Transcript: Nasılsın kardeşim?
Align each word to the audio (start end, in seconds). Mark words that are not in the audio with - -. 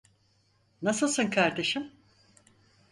Nasılsın 0.81 1.29
kardeşim? 1.29 1.91